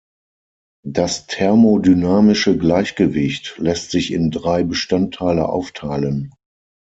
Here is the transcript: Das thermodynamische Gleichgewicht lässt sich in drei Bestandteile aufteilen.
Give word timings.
Das 0.83 1.27
thermodynamische 1.27 2.57
Gleichgewicht 2.57 3.53
lässt 3.59 3.91
sich 3.91 4.11
in 4.11 4.31
drei 4.31 4.63
Bestandteile 4.63 5.47
aufteilen. 5.47 6.33